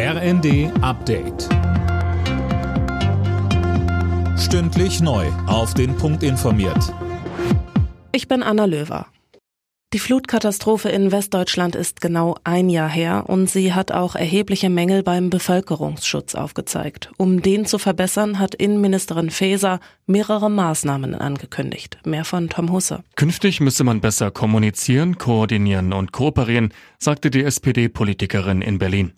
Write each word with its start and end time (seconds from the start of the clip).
RND 0.00 0.70
Update. 0.80 1.48
Stündlich 4.38 5.00
neu. 5.00 5.26
Auf 5.48 5.74
den 5.74 5.96
Punkt 5.96 6.22
informiert. 6.22 6.94
Ich 8.12 8.28
bin 8.28 8.44
Anna 8.44 8.66
Löwer. 8.66 9.06
Die 9.92 9.98
Flutkatastrophe 9.98 10.88
in 10.88 11.10
Westdeutschland 11.10 11.74
ist 11.74 12.00
genau 12.00 12.36
ein 12.44 12.70
Jahr 12.70 12.88
her 12.88 13.24
und 13.26 13.50
sie 13.50 13.72
hat 13.74 13.90
auch 13.90 14.14
erhebliche 14.14 14.70
Mängel 14.70 15.02
beim 15.02 15.30
Bevölkerungsschutz 15.30 16.36
aufgezeigt. 16.36 17.10
Um 17.16 17.42
den 17.42 17.66
zu 17.66 17.78
verbessern, 17.78 18.38
hat 18.38 18.54
Innenministerin 18.54 19.30
Faeser 19.30 19.80
mehrere 20.06 20.48
Maßnahmen 20.48 21.16
angekündigt. 21.16 21.98
Mehr 22.04 22.24
von 22.24 22.48
Tom 22.48 22.70
Husse. 22.70 23.02
Künftig 23.16 23.60
müsse 23.60 23.82
man 23.82 24.00
besser 24.00 24.30
kommunizieren, 24.30 25.18
koordinieren 25.18 25.92
und 25.92 26.12
kooperieren, 26.12 26.72
sagte 27.00 27.32
die 27.32 27.42
SPD-Politikerin 27.42 28.62
in 28.62 28.78
Berlin. 28.78 29.12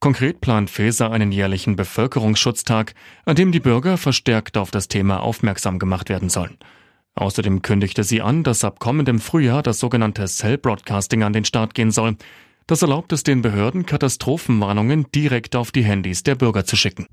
Konkret 0.00 0.40
plant 0.40 0.70
Faeser 0.70 1.10
einen 1.10 1.32
jährlichen 1.32 1.76
Bevölkerungsschutztag, 1.76 2.94
an 3.24 3.36
dem 3.36 3.52
die 3.52 3.60
Bürger 3.60 3.96
verstärkt 3.96 4.56
auf 4.56 4.70
das 4.70 4.88
Thema 4.88 5.20
aufmerksam 5.20 5.78
gemacht 5.78 6.08
werden 6.08 6.28
sollen. 6.28 6.58
Außerdem 7.14 7.62
kündigte 7.62 8.04
sie 8.04 8.20
an, 8.20 8.42
dass 8.42 8.64
ab 8.64 8.80
kommendem 8.80 9.20
Frühjahr 9.20 9.62
das 9.62 9.78
sogenannte 9.78 10.26
Cell 10.26 10.58
Broadcasting 10.58 11.22
an 11.22 11.32
den 11.32 11.44
Start 11.44 11.74
gehen 11.74 11.90
soll. 11.90 12.16
Das 12.66 12.82
erlaubt 12.82 13.12
es 13.12 13.22
den 13.22 13.42
Behörden, 13.42 13.86
Katastrophenwarnungen 13.86 15.06
direkt 15.14 15.54
auf 15.54 15.70
die 15.70 15.84
Handys 15.84 16.22
der 16.22 16.34
Bürger 16.34 16.64
zu 16.64 16.76
schicken. 16.76 17.06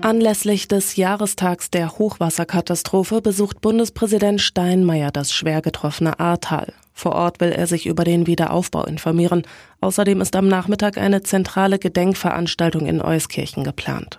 Anlässlich 0.00 0.68
des 0.68 0.96
Jahrestags 0.96 1.70
der 1.70 1.98
Hochwasserkatastrophe 1.98 3.20
besucht 3.20 3.60
Bundespräsident 3.60 4.40
Steinmeier 4.40 5.10
das 5.10 5.32
schwer 5.32 5.62
getroffene 5.62 6.20
Ahrtal. 6.20 6.72
Vor 6.96 7.12
Ort 7.12 7.40
will 7.40 7.52
er 7.52 7.66
sich 7.66 7.86
über 7.86 8.04
den 8.04 8.26
Wiederaufbau 8.26 8.84
informieren. 8.86 9.42
Außerdem 9.82 10.22
ist 10.22 10.34
am 10.34 10.48
Nachmittag 10.48 10.96
eine 10.96 11.22
zentrale 11.22 11.78
Gedenkveranstaltung 11.78 12.86
in 12.86 13.02
Euskirchen 13.02 13.64
geplant. 13.64 14.18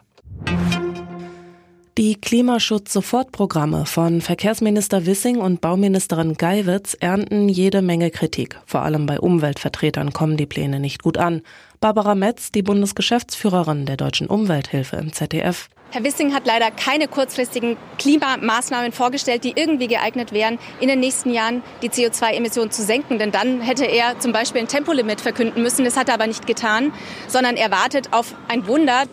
Die 1.97 2.21
Klimaschutz-Sofortprogramme 2.21 3.87
von 3.87 4.21
Verkehrsminister 4.21 5.07
Wissing 5.07 5.37
und 5.37 5.59
Bauministerin 5.59 6.35
Geiwitz 6.35 6.95
ernten 6.99 7.49
jede 7.49 7.81
Menge 7.81 8.11
Kritik. 8.11 8.59
Vor 8.67 8.83
allem 8.83 9.07
bei 9.07 9.19
Umweltvertretern 9.19 10.13
kommen 10.13 10.37
die 10.37 10.45
Pläne 10.45 10.79
nicht 10.79 11.01
gut 11.01 11.17
an. 11.17 11.41
Barbara 11.79 12.13
Metz, 12.13 12.51
die 12.51 12.61
Bundesgeschäftsführerin 12.61 13.87
der 13.87 13.97
Deutschen 13.97 14.27
Umwelthilfe 14.27 14.97
im 14.97 15.11
ZDF. 15.11 15.69
Herr 15.91 16.03
Wissing 16.03 16.33
hat 16.33 16.45
leider 16.45 16.69
keine 16.69 17.07
kurzfristigen 17.07 17.77
Klimamaßnahmen 17.97 18.91
vorgestellt, 18.91 19.45
die 19.45 19.53
irgendwie 19.55 19.87
geeignet 19.87 20.33
wären, 20.33 20.59
in 20.81 20.89
den 20.89 20.99
nächsten 20.99 21.31
Jahren 21.31 21.63
die 21.81 21.89
CO2-Emissionen 21.89 22.71
zu 22.71 22.83
senken. 22.83 23.19
Denn 23.19 23.31
dann 23.31 23.61
hätte 23.61 23.85
er 23.85 24.19
zum 24.19 24.33
Beispiel 24.33 24.61
ein 24.61 24.67
Tempolimit 24.67 25.21
verkünden 25.21 25.63
müssen. 25.63 25.85
Das 25.85 25.95
hat 25.95 26.09
er 26.09 26.15
aber 26.15 26.27
nicht 26.27 26.45
getan, 26.45 26.91
sondern 27.27 27.55
er 27.55 27.71
wartet 27.71 28.11
auf 28.11 28.35
ein 28.49 28.67
Wunder. 28.67 29.03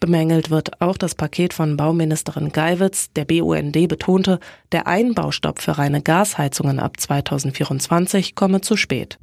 Bemängelt 0.00 0.50
wird 0.50 0.80
auch 0.80 0.98
das 0.98 1.14
Paket 1.14 1.54
von 1.54 1.76
Bauministerin 1.76 2.50
Geiwitz. 2.50 3.12
Der 3.14 3.24
BUND 3.24 3.72
betonte, 3.88 4.40
der 4.72 4.86
Einbaustopp 4.86 5.62
für 5.62 5.78
reine 5.78 6.02
Gasheizungen 6.02 6.80
ab 6.80 7.00
2024 7.00 8.34
komme 8.34 8.60
zu 8.60 8.76
spät. 8.76 9.18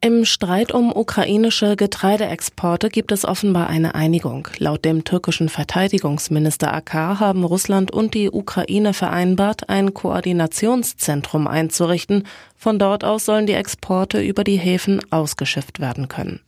Im 0.00 0.24
Streit 0.24 0.70
um 0.70 0.94
ukrainische 0.94 1.74
Getreideexporte 1.74 2.88
gibt 2.88 3.10
es 3.10 3.24
offenbar 3.24 3.66
eine 3.66 3.96
Einigung. 3.96 4.46
Laut 4.58 4.84
dem 4.84 5.02
türkischen 5.02 5.48
Verteidigungsminister 5.48 6.72
Akar 6.72 7.18
haben 7.18 7.42
Russland 7.42 7.90
und 7.90 8.14
die 8.14 8.30
Ukraine 8.30 8.94
vereinbart, 8.94 9.68
ein 9.68 9.94
Koordinationszentrum 9.94 11.48
einzurichten. 11.48 12.28
Von 12.54 12.78
dort 12.78 13.02
aus 13.02 13.24
sollen 13.24 13.46
die 13.46 13.54
Exporte 13.54 14.20
über 14.22 14.44
die 14.44 14.56
Häfen 14.56 15.00
ausgeschifft 15.10 15.80
werden 15.80 16.06
können. 16.06 16.42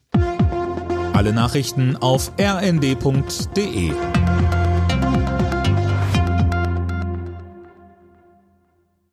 Alle 1.12 1.32
Nachrichten 1.32 1.96
auf 1.96 2.30
rnd.de 2.40 3.90